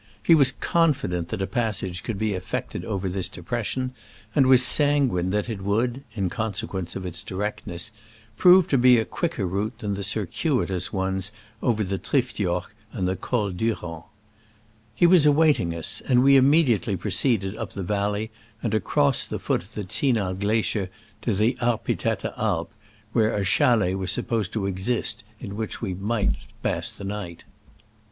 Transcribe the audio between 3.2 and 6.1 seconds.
depression, and was sanguine that it would